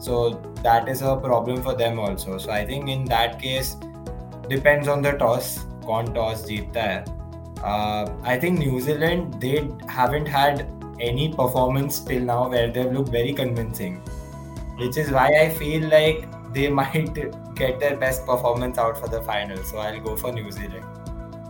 So 0.00 0.40
that 0.62 0.88
is 0.88 1.02
a 1.02 1.16
problem 1.16 1.62
for 1.62 1.74
them 1.74 1.98
also. 1.98 2.38
So 2.38 2.50
I 2.50 2.64
think 2.64 2.88
in 2.88 3.04
that 3.04 3.40
case, 3.40 3.76
depends 4.48 4.88
on 4.88 5.02
the 5.02 5.12
toss. 5.12 5.64
Con 5.84 6.12
toss 6.14 6.42
jeeta 6.42 6.76
hai. 6.76 7.04
Uh, 7.62 8.12
I 8.22 8.38
think 8.38 8.58
New 8.58 8.80
Zealand 8.80 9.40
they 9.40 9.68
haven't 9.88 10.26
had 10.26 10.66
any 11.00 11.28
performance 11.32 12.00
till 12.00 12.22
now 12.22 12.48
where 12.48 12.70
they've 12.70 12.92
looked 12.92 13.10
very 13.10 13.32
convincing, 13.32 14.00
which 14.78 14.96
is 14.96 15.10
why 15.10 15.28
I 15.40 15.48
feel 15.50 15.88
like 15.88 16.26
they 16.52 16.68
might 16.68 17.18
get 17.54 17.78
their 17.80 17.96
best 17.96 18.26
performance 18.26 18.78
out 18.78 18.98
for 18.98 19.08
the 19.08 19.22
final. 19.22 19.62
So 19.64 19.78
I'll 19.78 20.00
go 20.00 20.16
for 20.16 20.32
New 20.32 20.50
Zealand. 20.50 20.84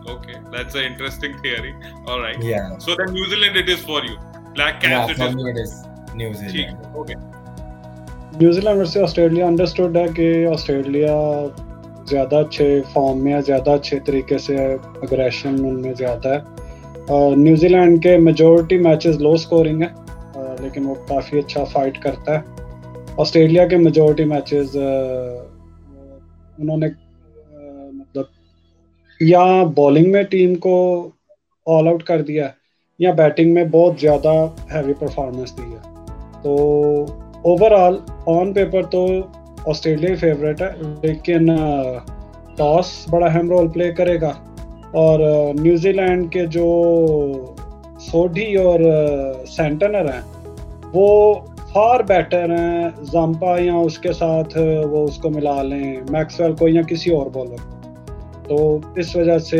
Okay, 0.07 0.37
that's 0.51 0.75
an 0.75 0.83
interesting 0.83 1.37
theory. 1.39 1.75
All 2.07 2.19
right. 2.19 2.41
Yeah. 2.41 2.77
So 2.77 2.95
then 2.95 3.13
New 3.13 3.25
Zealand 3.29 3.55
it 3.57 3.69
is 3.69 3.83
for 3.83 4.03
you. 4.03 4.17
Black 4.55 4.81
Caps 4.81 5.17
yeah, 5.17 5.33
it 5.47 5.57
is. 5.57 5.83
New 6.15 6.33
Zealand. 6.33 6.87
Okay. 6.95 7.15
New Zealand 8.37 8.77
versus 8.79 9.01
Australia 9.03 9.47
understood 9.47 9.97
है 9.97 10.07
कि 10.17 10.45
Australia 10.45 11.13
ज़्यादा 12.09 12.39
अच्छे 12.39 12.67
form 12.93 13.17
में 13.23 13.31
है 13.33 13.41
ज़्यादा 13.41 13.73
अच्छे 13.73 13.99
तरीके 14.07 14.37
से 14.39 14.57
अग्रेशन 15.05 15.59
उनमें 15.69 15.93
ज़्यादा 15.93 16.33
है 16.33 16.68
न्यूजीलैंड 17.11 17.99
के 17.99 18.17
मेजोरिटी 18.19 18.77
मैचेस 18.79 19.15
लो 19.17 19.35
स्कोरिंग 19.37 19.81
है 19.83 19.93
लेकिन 20.61 20.85
वो 20.85 20.93
काफ़ी 21.09 21.39
अच्छा 21.39 21.63
फाइट 21.65 21.97
करता 21.97 22.37
है। 22.37 22.43
ऑस्ट्रेलिया 23.15 23.65
के 23.67 23.77
मेजोरिटी 23.77 24.25
मैचेस 24.25 24.75
उन्होंने 26.57 26.87
मतलब 26.87 28.27
या 29.21 29.63
बॉलिंग 29.75 30.11
में 30.13 30.23
टीम 30.25 30.55
को 30.65 30.75
ऑल 31.67 31.87
आउट 31.87 32.03
कर 32.03 32.21
दिया 32.21 32.53
या 32.99 33.11
बैटिंग 33.13 33.53
में 33.53 33.69
बहुत 33.71 33.99
ज़्यादा 33.99 34.31
हैवी 34.71 34.93
परफॉर्मेंस 34.95 35.51
दी 35.51 35.63
है। 35.63 35.79
तो 36.43 36.53
ओवरऑल 37.45 38.01
ऑन 38.27 38.53
पेपर 38.53 38.85
तो 38.85 39.01
ऑस्ट्रेलिया 39.67 40.15
फेवरेट 40.15 40.61
है, 40.61 40.71
लेकिन 41.01 41.47
टॉस 42.57 43.05
बड़ा 43.09 43.27
अहम 43.27 43.49
रोल 43.49 43.67
प्ले 43.69 43.91
करेगा। 43.91 44.29
और 44.95 45.21
न्यूजीलैंड 45.55 46.29
के 46.31 46.45
जो 46.47 46.65
सोडी 48.01 48.55
और 48.55 48.83
सेंटनर 49.47 50.11
हैं 50.11 50.21
वो 50.91 51.07
फार 51.73 52.03
बेटर 52.03 52.51
हैं। 52.51 53.03
जम्पा 53.05 53.57
या 53.59 53.75
उसके 53.79 54.13
साथ 54.13 54.57
वो 54.57 55.03
उसको 55.05 55.29
मिला 55.29 55.61
लें। 55.61 56.11
मैक्सवेल 56.11 56.53
को 56.53 56.67
या 56.67 56.81
किसी 56.83 57.11
और 57.11 57.29
बॉलर 57.29 57.61
को। 57.61 58.47
तो 58.47 58.99
इस 58.99 59.15
वजह 59.15 59.39
से 59.39 59.59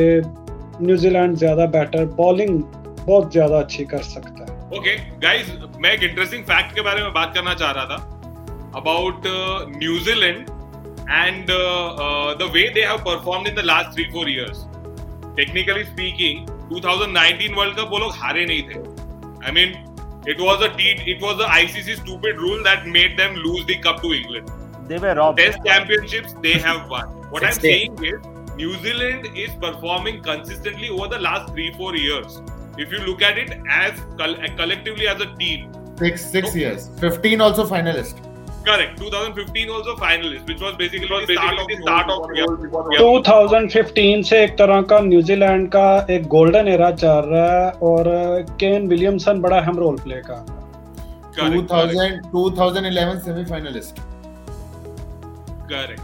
न्यूजीलैंड 0.81 1.35
ज़्यादा 1.35 1.65
बेटर 1.75 2.05
बॉलिंग 2.17 2.61
बहुत 2.99 3.31
ज़्यादा 3.31 3.59
अच्छी 3.59 3.83
कर 3.85 4.01
सकता 4.03 4.43
है। 4.43 4.57
ओके 4.69 4.77
okay, 4.77 5.21
गाइस 5.21 5.51
मैं 5.81 5.91
एक 5.91 6.03
इंटरेस्टिंग 6.03 6.43
फैक्ट 6.45 6.75
के 6.75 6.81
बारे 6.81 7.03
में 7.03 7.13
बात 7.13 7.33
करना 7.35 7.53
चाह 7.53 7.71
रहा 7.71 7.85
था। 7.85 7.95
About 8.75 9.27
New Zealand 9.75 10.41
and 11.09 11.45
the 12.39 12.49
way 12.53 12.67
they 12.69 12.81
have 12.81 12.97
performed 13.05 13.47
in 13.47 13.55
the 13.55 13.65
last 13.65 13.95
three 13.95 14.03
four 14.13 14.29
years 14.29 14.65
technically 15.35 15.83
speaking 15.83 16.47
2019 16.71 17.55
world 17.57 17.77
cup 17.77 17.89
वो 17.91 17.99
लोग 17.99 18.15
हारे 18.15 18.45
नहीं 18.45 18.63
थे 18.69 18.79
I 19.45 19.51
mean 19.59 19.73
it 20.29 20.41
was 20.41 20.63
a 20.63 20.73
T 20.77 20.89
it 21.11 21.21
was 21.23 21.37
the 21.37 21.49
ICC 21.57 21.95
stupid 21.95 22.39
rule 22.39 22.63
that 22.63 22.85
made 22.97 23.17
them 23.17 23.35
lose 23.45 23.63
the 23.71 23.81
cup 23.87 24.01
to 24.03 24.13
England 24.13 24.57
they 24.89 24.99
were 25.01 25.15
robbed 25.17 25.39
test 25.39 25.59
championships 25.65 26.31
they 26.45 26.53
have 26.67 26.85
won 26.93 27.17
what 27.33 27.43
i'm 27.49 27.57
saying 27.65 28.05
is 28.11 28.29
new 28.61 28.71
zealand 28.85 29.27
is 29.41 29.51
performing 29.65 30.23
consistently 30.29 30.89
over 30.95 31.09
the 31.11 31.19
last 31.25 31.51
3 31.57 31.67
4 31.81 31.91
years 31.97 32.39
if 32.85 32.95
you 32.95 33.01
look 33.09 33.21
at 33.27 33.37
it 33.43 33.53
as 33.75 34.01
collectively 34.61 35.11
as 35.13 35.21
a 35.25 35.29
team 35.41 35.69
six 36.01 36.25
six 36.33 36.51
so, 36.51 36.59
years 36.61 36.89
15 37.03 37.45
also 37.47 37.67
finalist 37.73 38.25
Correct. 38.65 38.97
2015 38.99 39.69
also 39.69 39.95
finalist, 39.95 40.47
which 40.47 40.59
was 40.61 40.75
basically, 40.75 41.07
was 41.09 41.25
the 41.27 41.35
start 41.35 41.59
of 41.59 41.67
the 41.67 41.77
start 41.81 42.09
of 42.09 42.29
yeah. 42.35 42.99
2015 42.99 44.23
से 44.29 44.43
एक 44.43 44.57
तरह 44.57 44.81
का 44.91 44.99
New Zealand 45.07 45.67
का 45.75 45.87
एक 46.15 46.27
golden 46.35 46.67
era 46.67 46.91
चल 46.91 47.21
रहा 47.31 47.47
है 47.55 47.71
और 47.89 48.09
केन 48.59 48.87
विलियमसन 48.87 49.41
बड़ा 49.41 49.57
अहम 49.59 49.79
रोल 49.79 49.97
प्ले 50.03 50.21
का 50.29 50.45
2000 51.39 52.21
2011 52.35 53.19
semi-finalist. 53.25 53.99
Correct. 55.69 56.01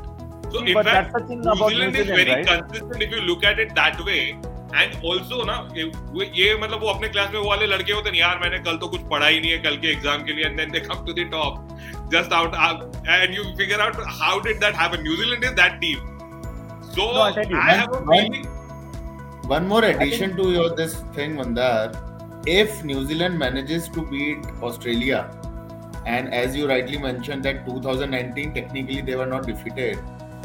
So 0.51 0.63
in 0.63 0.83
fact, 0.83 1.29
New 1.29 1.55
Zealand 1.69 1.95
is 1.95 2.07
very 2.07 2.31
right? 2.31 2.47
consistent 2.47 3.01
if 3.01 3.11
you 3.11 3.21
look 3.21 3.43
at 3.43 3.59
it 3.59 3.75
that 3.75 3.99
way. 4.05 4.37
And 4.75 5.05
also 5.05 5.43
ना 5.51 5.57
ये 5.75 6.55
मतलब 6.61 6.81
वो 6.81 6.87
अपने 6.93 7.07
क्लास 7.09 7.31
में 7.33 7.39
वो 7.39 7.47
वाले 7.49 7.67
लड़के 7.67 7.93
होते 7.93 8.09
हैं 8.09 8.17
यार 8.17 8.39
मैंने 8.39 8.59
कल 8.69 8.77
तो 8.77 8.87
कुछ 8.87 9.01
पढ़ा 9.11 9.27
ही 9.27 9.39
नहीं 9.39 9.51
है 9.51 9.57
कल 9.63 9.77
के 9.77 9.91
एग्ज़ाम 9.91 10.23
के 10.23 10.33
लिए 10.33 10.45
and 10.45 10.57
then 10.57 10.71
they 10.71 10.79
come 10.89 11.05
to 11.05 11.13
the 11.13 11.29
top 11.31 11.65
just 12.09 12.31
out 12.31 12.55
and 13.07 13.33
you 13.33 13.43
figure 13.55 13.79
out 13.81 13.95
how 14.07 14.39
did 14.39 14.59
that 14.59 14.75
happen. 14.75 15.03
New 15.03 15.15
Zealand 15.17 15.43
is 15.43 15.53
that 15.53 15.81
team. 15.81 15.99
So 16.91 17.11
no, 17.11 17.21
I, 17.21 17.41
you, 17.41 17.57
I 17.57 17.71
have 17.73 17.93
a 17.93 18.01
feeling. 18.05 18.45
One 19.47 19.67
more 19.67 19.83
addition 19.83 20.35
think, 20.35 20.41
to 20.41 20.51
your 20.51 20.75
this 20.75 21.01
thing, 21.13 21.35
Mandar. 21.35 22.01
If 22.47 22.83
New 22.83 23.05
Zealand 23.05 23.39
manages 23.39 23.89
to 23.89 24.05
beat 24.05 24.45
Australia, 24.61 25.29
and 26.05 26.33
as 26.33 26.55
you 26.55 26.67
rightly 26.67 26.97
mentioned 26.97 27.43
that 27.43 27.65
2019 27.65 28.53
technically 28.53 29.01
they 29.01 29.15
were 29.15 29.25
not 29.25 29.47
defeated, 29.47 29.99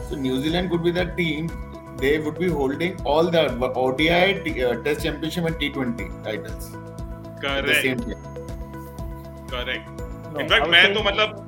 so 0.09 0.17
New 0.17 0.41
Zealand 0.41 0.71
could 0.71 0.83
be 0.83 0.91
that 0.93 1.17
team. 1.17 1.49
They 2.01 2.19
would 2.19 2.39
be 2.39 2.49
holding 2.49 3.01
all 3.05 3.31
the 3.31 3.43
ODI, 3.77 4.65
uh, 4.65 4.83
Test 4.83 5.03
Championship, 5.05 5.45
and 5.45 5.57
T20 5.57 6.07
titles. 6.25 6.71
Correct. 7.43 8.05
Correct. 9.51 9.97
In fact 10.41 10.67
मैं 10.73 10.83
तो 10.95 11.03
मतलब 11.03 11.47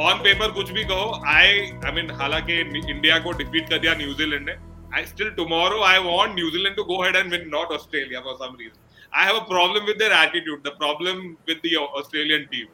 on 0.00 0.18
paper 0.24 0.50
कुछ 0.58 0.70
भी 0.72 0.84
कहो 0.84 1.22
I 1.28 1.48
I 1.86 1.92
mean 1.92 2.10
हालाँकि 2.20 2.58
India 2.90 3.18
को 3.24 3.32
defeat 3.38 3.68
कर 3.70 3.78
दिया 3.78 3.94
न्यूजीलैंड 3.94 4.48
ने 4.48 4.54
I 4.96 5.04
still 5.06 5.30
tomorrow 5.38 5.82
I 5.84 5.98
want 6.04 6.34
New Zealand 6.34 6.76
to 6.76 6.84
go 6.92 7.02
head 7.02 7.16
and 7.16 7.30
win 7.30 7.48
not 7.54 7.72
Australia 7.78 8.20
for 8.28 8.34
some 8.44 8.56
reason 8.60 9.18
I 9.18 9.26
have 9.26 9.36
a 9.36 9.46
problem 9.48 9.86
with 9.86 9.96
their 9.98 10.12
attitude 10.22 10.62
the 10.66 10.76
problem 10.78 11.20
with 11.48 11.60
the 11.66 11.76
Australian 12.00 12.46
team 12.54 12.66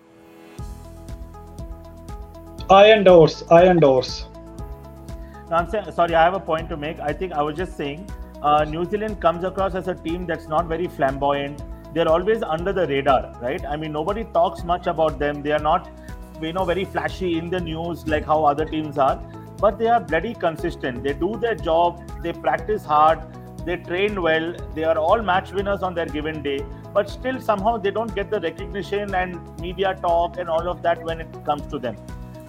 I 2.71 2.93
endorse. 2.93 3.43
I 3.51 3.67
endorse. 3.67 4.30
No, 5.51 5.57
I'm 5.57 5.69
saying, 5.69 5.91
sorry, 5.93 6.15
I 6.15 6.23
have 6.23 6.35
a 6.35 6.41
point 6.41 6.69
to 6.69 6.77
make. 6.77 7.01
I 7.01 7.13
think 7.13 7.33
I 7.33 7.43
was 7.43 7.57
just 7.57 7.77
saying 7.77 8.09
uh, 8.43 8.65
New 8.65 8.85
Zealand 8.85 9.21
comes 9.21 9.45
across 9.45 9.75
as 9.75 9.89
a 9.89 9.95
team 9.95 10.25
that's 10.25 10.47
not 10.49 10.67
very 10.67 10.87
flamboyant 10.87 11.63
they're 11.93 12.09
always 12.09 12.43
under 12.43 12.73
the 12.73 12.87
radar, 12.87 13.33
right? 13.41 13.65
I 13.67 13.77
mean, 13.77 13.93
nobody 13.93 14.25
talks 14.25 14.63
much 14.63 14.87
about 14.87 15.19
them. 15.19 15.43
They 15.43 15.53
are 15.53 15.59
not, 15.59 15.91
you 16.41 16.53
know, 16.53 16.65
very 16.65 16.85
flashy 16.85 17.37
in 17.39 17.51
the 17.51 17.61
news 17.61 18.07
like 18.07 18.25
how 18.25 18.45
other 18.45 18.65
teams 18.65 18.97
are, 18.97 19.17
but 19.59 19.79
they 19.79 19.89
are 19.89 20.01
bloody 20.01 20.35
consistent. 20.35 21.03
They 21.03 21.15
do 21.15 21.37
their 21.37 21.55
job, 21.55 22.01
they 22.23 22.33
practice 22.33 22.85
hard, 22.85 23.21
they 23.65 23.77
train 23.77 24.23
well, 24.23 24.55
they 24.75 24.85
are 24.85 24.99
all 24.99 25.21
match 25.21 25.53
winners 25.53 25.83
on 25.83 25.95
their 25.95 26.07
given 26.07 26.43
day, 26.43 26.65
but 26.95 27.11
still 27.11 27.41
somehow 27.41 27.77
they 27.77 27.91
don't 27.91 28.15
get 28.15 28.31
the 28.31 28.41
recognition 28.41 29.15
and 29.15 29.61
media 29.61 29.99
talk 30.01 30.39
and 30.39 30.49
all 30.49 30.69
of 30.69 30.83
that 30.83 31.03
when 31.03 31.21
it 31.21 31.45
comes 31.45 31.67
to 31.73 31.79
them. 31.79 31.97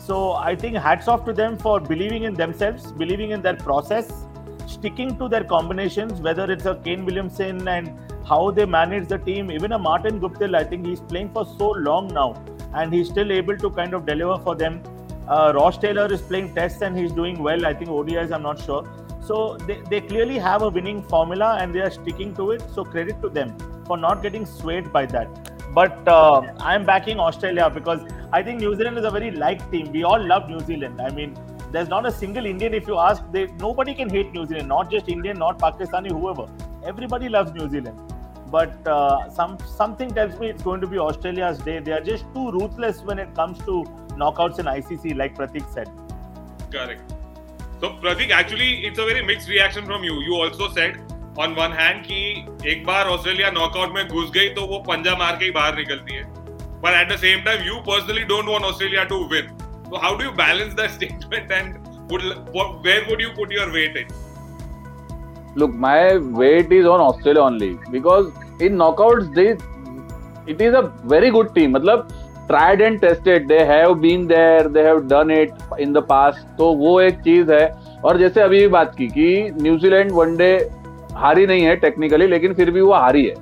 So 0.06 0.34
I 0.34 0.56
think 0.56 0.78
hats 0.78 1.08
off 1.08 1.26
to 1.26 1.34
them 1.34 1.58
for 1.58 1.80
believing 1.80 2.24
in 2.24 2.34
themselves, 2.34 2.92
believing 2.92 3.32
in 3.32 3.42
their 3.42 3.56
process, 3.56 4.12
sticking 4.66 5.18
to 5.20 5.28
their 5.30 5.44
combinations, 5.44 6.22
whether 6.22 6.52
it's 6.52 6.66
a 6.66 6.76
Kane 6.84 7.06
Williamson 7.06 7.68
and 7.68 7.94
how 8.26 8.50
they 8.50 8.66
manage 8.66 9.08
the 9.08 9.20
team. 9.20 9.52
Even 9.52 9.74
a 9.74 9.80
Martin 9.80 10.20
Guptill, 10.20 10.56
I 10.56 10.64
think 10.64 10.88
he's 10.88 11.02
playing 11.02 11.30
for 11.34 11.46
so 11.46 11.70
long 11.70 12.08
now, 12.08 12.44
and 12.74 12.92
he's 12.92 13.10
still 13.10 13.32
able 13.32 13.58
to 13.58 13.70
kind 13.70 13.94
of 13.94 14.08
deliver 14.08 14.40
for 14.40 14.56
them. 14.56 14.82
Uh, 15.28 15.54
Ross 15.56 15.78
Taylor 15.78 16.12
is 16.12 16.22
playing 16.22 16.56
tests 16.56 16.82
and 16.82 16.98
he's 16.98 17.12
doing 17.12 17.42
well. 17.44 17.66
I 17.66 17.74
think 17.74 17.92
ODIs, 17.92 18.32
I'm 18.32 18.42
not 18.42 18.60
sure. 18.60 18.88
So 19.22 19.56
they, 19.68 19.82
they 19.90 20.02
clearly 20.02 20.40
have 20.40 20.64
a 20.64 20.70
winning 20.70 21.04
formula 21.04 21.58
and 21.62 21.76
they 21.76 21.80
are 21.80 21.92
sticking 21.92 22.34
to 22.36 22.52
it. 22.52 22.64
So 22.74 22.84
credit 22.84 23.22
to 23.22 23.30
them 23.30 23.56
for 23.86 23.98
not 23.98 24.24
getting 24.24 24.48
swayed 24.48 24.92
by 24.92 25.06
that. 25.06 25.74
But 25.74 26.06
uh, 26.08 26.42
I'm 26.60 26.86
backing 26.86 27.20
Australia 27.20 27.70
because 27.70 28.02
I 28.33 28.43
think 28.43 28.61
New 28.61 28.75
Zealand 28.75 28.99
is 28.99 29.05
a 29.05 29.11
very 29.11 29.31
liked 29.31 29.71
team. 29.71 29.93
We 29.93 30.05
all 30.05 30.23
love 30.23 30.49
New 30.49 30.61
Zealand. 30.61 31.01
I 31.01 31.11
mean, 31.11 31.37
there's 31.73 31.89
not 31.89 32.07
a 32.07 32.13
single 32.13 32.47
Indian 32.47 32.75
if 32.75 32.87
you 32.87 32.99
ask. 32.99 33.23
They, 33.33 33.47
nobody 33.61 33.95
can 33.95 34.09
hate 34.09 34.33
New 34.33 34.47
Zealand, 34.47 34.69
not 34.69 34.91
just 34.91 35.09
Indian, 35.09 35.39
not 35.39 35.59
Pakistani, 35.59 36.11
whoever. 36.11 36.47
Everybody 36.85 37.29
loves 37.29 37.53
New 37.53 37.69
Zealand 37.69 37.99
but 38.51 38.87
uh, 38.87 39.29
some 39.31 39.59
something 39.67 40.13
tells 40.15 40.39
me 40.39 40.49
it's 40.49 40.63
going 40.63 40.81
to 40.81 40.87
be 40.87 40.99
Australia's 40.99 41.59
day. 41.59 41.79
They 41.81 41.93
are 41.93 42.01
just 42.01 42.25
too 42.35 42.51
ruthless 42.53 43.03
when 43.03 43.19
it 43.19 43.35
comes 43.35 43.59
to 43.65 43.85
knockouts 44.23 44.59
in 44.59 44.67
ICC, 44.67 45.17
like 45.17 45.37
Pratik 45.37 45.73
said. 45.73 45.89
Correct. 46.71 47.15
So 47.81 47.91
Pratik, 48.05 48.31
actually, 48.31 48.87
it's 48.87 48.99
a 48.99 49.05
very 49.05 49.25
mixed 49.25 49.49
reaction 49.49 49.85
from 49.85 50.05
you. 50.05 50.21
You 50.23 50.37
also 50.37 50.69
said 50.73 50.99
on 51.37 51.55
one 51.55 51.73
hand 51.73 52.07
कि 52.07 52.21
एक 52.71 52.85
बार 52.87 53.07
Australia 53.07 53.51
knockout 53.51 53.95
में 53.95 54.07
घुस 54.09 54.31
गई 54.35 54.49
तो 54.55 54.67
वो 54.67 54.79
पंजा 54.89 55.17
मार 55.17 55.37
के 55.37 55.45
ही 55.45 55.51
बाहर 55.51 55.77
निकलती 55.77 56.15
है 56.15 56.25
but 56.82 56.94
at 56.94 57.10
the 57.10 57.18
same 57.18 57.44
time 57.44 57.64
you 57.64 57.80
personally 57.88 58.26
don't 58.26 58.50
want 58.54 58.64
Australia 58.64 59.06
to 59.14 59.20
win 59.34 59.52
so 59.90 60.00
how 60.06 60.16
do 60.16 60.26
you 60.26 60.32
balance 60.32 60.74
that 60.76 60.92
statement 60.92 61.52
and 61.52 61.78
would, 62.10 62.24
where 62.86 63.06
would 63.10 63.20
you 63.20 63.32
put 63.40 63.52
your 63.52 63.72
weight 63.72 63.96
in 63.96 64.08
look 65.56 65.74
my 65.74 66.18
weight 66.42 66.72
is 66.72 66.86
on 66.86 67.00
Australia 67.02 67.42
only 67.42 67.78
because 67.92 68.32
in 68.60 68.76
knockouts 68.84 69.34
they 69.36 69.50
it 70.48 70.62
is 70.62 70.74
a 70.74 70.84
very 71.06 71.32
good 71.38 71.54
team 71.56 71.74
मतलब 71.76 72.10
tried 72.48 72.82
and 72.82 73.02
tested 73.02 73.48
they 73.48 73.64
have 73.66 73.92
been 74.02 74.28
there 74.28 74.64
they 74.68 74.84
have 74.84 75.08
done 75.08 75.30
it 75.30 75.52
in 75.86 75.94
the 75.98 76.02
past 76.14 76.48
तो 76.58 76.74
वो 76.84 77.00
एक 77.02 77.20
चीज़ 77.28 77.52
है 77.52 77.66
और 78.06 78.18
जैसे 78.18 78.42
अभी 78.42 78.60
भी 78.60 78.68
बात 78.76 78.96
की 78.98 79.08
कि 79.18 79.28
न्यूजीलैंड 79.62 80.12
वनडे 80.12 80.54
हारी 81.18 81.46
नहीं 81.48 81.64
है 81.66 81.76
टेक्निकली 81.86 82.28
लेकिन 82.28 82.54
फिर 82.54 82.72
भी 82.72 82.82
वो 82.82 82.94
हारी 82.94 83.26
है 83.26 83.36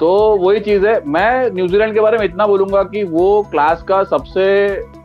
तो 0.00 0.10
वही 0.38 0.60
चीज़ 0.60 0.86
है। 0.86 1.00
मैं 1.06 1.50
न्यूजीलैंड 1.50 1.92
के 1.94 2.00
बारे 2.00 2.18
में 2.18 2.24
इतना 2.24 2.46
बोलूँगा 2.46 2.82
कि 2.84 3.02
वो 3.04 3.42
क्लास 3.50 3.82
का 3.82 4.02
सबसे 4.04 4.44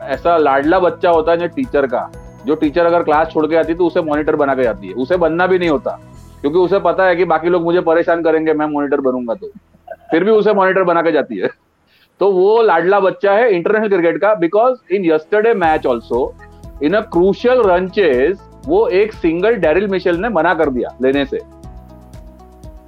ऐसा 0.03 0.35
लाडला 0.37 0.79
बच्चा 0.79 1.09
होता 1.09 1.31
है 1.31 1.37
जो 1.37 1.47
टीचर 1.47 1.87
का। 1.87 2.09
जो 2.45 2.55
टीचर 2.55 2.85
अगर 2.85 3.03
क्लास 3.03 3.27
छोड़ 3.27 3.45
के 3.47 3.55
आती 3.55 3.71
है 3.71 3.77
तो 3.77 3.85
उसे 3.85 4.01
मॉनिटर 4.01 4.35
बना 4.35 4.55
के 4.55 4.63
जाती 4.63 4.87
है। 4.87 4.93
उसे 4.95 5.17
बनना 5.17 5.47
भी 5.47 5.59
नहीं 5.59 5.69
होता, 5.69 5.99
क्योंकि 6.41 6.57
उसे 6.57 6.79
पता 6.79 7.05
है 7.05 7.15
कि 7.15 7.25
बाकी 7.25 7.49
लोग 7.49 7.63
मुझे 7.63 7.81
परेशान 7.81 8.23
करेंगे, 8.23 8.53
मैं 8.53 8.65
मॉनिटर 8.65 9.01
बनूँगा 9.01 9.33
तो। 9.33 9.47
फिर 10.11 10.23
भी 10.23 10.31
उसे 10.31 10.53
मॉनिटर 10.53 10.83
बना 10.83 11.01
के 11.01 11.11
जाती 11.11 11.37
है। 11.37 11.49
तो 12.21 12.31
वो 12.31 12.61
लाडला 12.61 12.99
बच्चा 12.99 13.31
है 13.33 13.49
इंटरनेशनल 13.51 13.87
क्रिकेट 13.89 14.21
का 14.21 14.33
because 14.35 14.93
in 14.93 15.05
yesterday 15.05 15.53
match 15.55 15.85
also 15.85 16.33
in 16.83 16.93
a 16.93 17.01
crucial 17.11 17.61
run 17.65 17.87
chase 17.89 18.37
वो 18.67 18.87
एक 18.89 19.13
सिंगल 19.13 19.55
डेरिल 19.57 19.87
मिशेल 19.87 20.17
ने 20.17 20.29
मना 20.29 20.53
कर 20.53 20.69
दिया 20.69 20.95
लेने 21.01 21.25
से। 21.25 21.39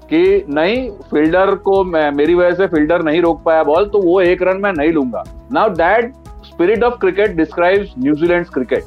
कि 0.09 0.45
नहीं, 0.49 0.89
फील्डर 1.11 1.53
को 1.55 1.83
मैं, 1.83 2.09
मेरी 2.11 2.35
वजह 2.35 2.55
से 2.55 2.67
फील्डर 2.67 3.01
नहीं 3.03 3.21
रोक 3.21 3.41
पाया 3.43 3.63
बॉल 3.63 3.85
तो 3.85 4.01
वो 4.01 4.19
एक 4.21 4.41
रन 4.43 4.61
मैं 4.61 4.71
नहीं 4.73 4.91
लूँगा। 4.93 5.23
Now 5.53 5.69
that 5.71 6.13
spirit 6.45 6.83
of 6.83 6.93
cricket 6.99 7.35
describes 7.37 7.93
New Zealand 7.99 8.45
cricket 8.47 8.83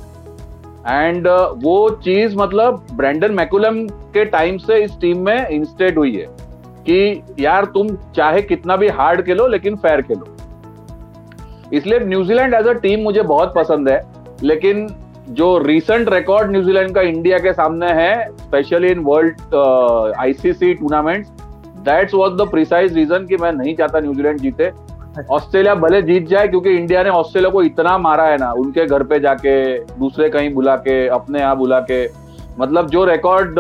and 0.89 1.27
वो 1.63 1.89
चीज़ 2.05 2.37
मतलब 2.37 2.87
ब्रेंडन 2.93 3.35
मैकुलम 3.35 3.87
के 4.15 4.25
टाइम 4.27 4.59
से 4.59 4.83
इस 4.85 4.99
टीम 5.01 5.25
में 5.25 5.49
इंस्टेट 5.49 5.99
हुई 5.99 6.15
है 6.17 6.27
कि 6.83 7.23
यार 7.41 7.65
तुम 7.75 7.89
चाहे 8.17 8.43
कितना 8.43 8.77
भी 8.77 8.89
हार्ड 8.91 9.23
खेलो, 9.23 9.47
लेकिन 9.47 9.77
फेयर 9.77 10.03
खेलो। 10.03 10.37
इसलिए 11.73 11.99
न्यूजीलैंड 12.01 12.55
एज 12.55 12.67
अ 12.67 12.73
टीम 12.75 13.01
मुझे 13.01 13.23
बहुत 13.25 13.53
पसंद 13.57 13.89
है, 13.89 14.01
लेकिन 14.43 14.87
जो 15.31 15.47
रिसेंट 15.59 16.09
रिकॉर्ड 16.13 16.51
न्यूजीलैंड 16.51 16.95
का 16.95 17.01
इंडिया 17.03 17.39
के 17.39 17.53
सामने 17.53 17.87
है 17.95 18.15
specially 18.31 18.89
in 18.89 18.99
world 19.05 19.55
ICC 20.19 20.73
tournament 20.75 21.27
that's 21.85 22.15
was 22.15 22.33
the 22.35 22.49
precise 22.51 22.95
reason 22.95 23.27
कि 23.27 23.37
मैं 23.37 23.53
नहीं 23.53 23.75
चाहता 23.77 24.01
न्यूजीलैंड 24.01 24.41
जीते। 24.41 24.71
ऑस्ट्रेलिया 25.31 25.75
भले 25.75 26.01
जीत 26.03 26.27
जाए, 26.29 26.49
क्योंकि 26.49 26.71
इंडिया 26.71 27.03
ने 27.03 27.11
ऑस्ट्रेलिया 27.11 27.51
को 27.51 27.63
इतना 27.63 27.97
मारा 27.99 28.25
है 28.25 28.37
ना, 28.39 28.51
उनके 28.55 28.87
घर 28.87 29.03
पे 29.03 29.19
जाके, 29.21 29.55
दूसरे 29.99 30.29
कहीं 30.31 30.53
बुला 30.55 30.77
के, 30.79 31.07
अपने 31.09 31.41
यहाँ 31.41 31.57
बुला 31.59 31.81
के 31.91 32.05
मतलब 32.59 32.89
जो 32.91 33.05
रिकॉर्ड 33.05 33.55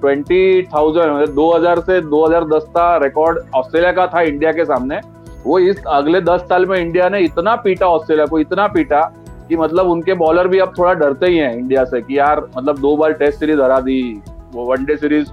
ट्वेंटी 0.00 0.62
थाउज़ेंड 0.64 1.28
दो 1.30 1.50
हज़ार 1.52 1.80
से 1.80 2.00
दो 2.02 2.24
हज़ार 2.26 2.44
दस 2.48 2.64
का 2.74 2.96
रिकॉर्ड 3.04 3.38
ऑस्ट्रेलिया 3.54 3.92
का 3.92 4.06
था 4.06 4.20
इंडिया 4.22 4.52
के 4.52 4.64
सामने, 4.64 5.00
वो 5.44 5.58
इस 5.60 5.82
अगले 5.88 6.20
दस 6.22 6.40
साल 6.48 6.66
में 6.66 6.78
इंडिया 6.78 7.08
ने 7.08 7.20
इतना 7.20 7.54
पीटा 7.58 7.86
ऑस्ट्रेलिया 7.88 8.26
को, 8.26 8.38
इतना 8.38 8.66
पीटा 8.68 9.00
कि 9.48 9.56
मतलब 9.56 9.86
उनके 9.90 10.14
बॉलर 10.14 10.48
भी 10.48 10.58
अब 10.58 10.72
थोड़ा 10.78 10.92
डरते 10.94 11.26
ही 11.26 11.36
हैं 11.38 11.52
इंडिया 11.56 11.84
से 11.84 12.00
कि 12.02 12.18
यार 12.18 12.40
मतलब 12.56 12.78
दो 12.78 12.96
बार 12.96 13.12
टेस्ट 13.22 13.38
सीरीज़ 13.38 13.60
हरा 13.60 13.80
दी 13.80 14.00
वो 14.52 14.64
वनडे 14.70 14.96
सीरीज़ 14.96 15.28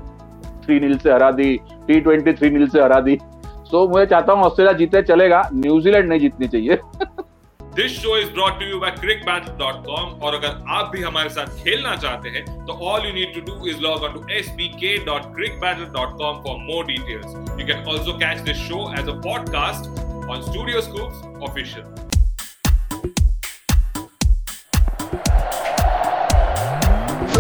थ्री 0.66 0.80
नील 0.80 0.98
से 0.98 1.12
हरा 1.12 1.32
दी 1.32 1.56
टी 1.88 2.00
ट्वेंटी 2.02 2.34
थ्री 2.34 2.50
नील 2.50 2.68
से 2.68 2.82
हरा 2.82 3.00
दी। 3.00 3.18
सो 3.18 3.86
so, 3.86 3.96
मैं 3.96 4.06
चाहता 4.06 4.34
हूँ 4.34 4.44
ऑस्ट्रेलिया 4.44 4.74
जीते 4.78 5.02
चलेगा 5.02 5.42
न्यूजीलैंड 5.54 6.10
नहीं 6.10 6.20
जीतनी 6.20 6.48
चाहिए। 6.48 6.76
This 7.76 7.92
show 8.02 8.18
is 8.18 8.30
brought 8.34 8.60
to 8.60 8.66
you 8.66 8.80
by 8.80 8.92
crickbattle.com 8.98 10.24
और 10.24 10.36
अगर 10.36 10.52
आप 10.78 10.86
भी 10.94 11.02
हमारे 11.02 11.30
साथ 11.30 11.48
खेलना 11.64 11.96
चाहते 11.96 12.30
हैं 12.30 12.44
तो 12.66 12.74
all 12.92 13.06
you 13.08 13.14
need 13.14 13.30
to 13.36 13.42
do 13.52 13.68
is 13.68 13.80
log 13.82 13.98
on 14.04 14.12
to 14.14 14.22
spk.crickbattle.com 14.42 16.34
for 16.48 16.56
more 16.72 16.82
details 16.86 17.30
you 17.60 17.66
can 17.68 17.80
also 17.90 18.18
catch 18.18 18.38
this 18.50 18.58
show 18.70 18.80
as 19.00 19.06
a 19.10 19.18
podcast 19.28 19.84
on 20.28 20.42
Studio 20.42 20.82
Scoops 20.82 21.18
Official. 21.40 22.05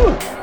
Woo! 0.05 0.34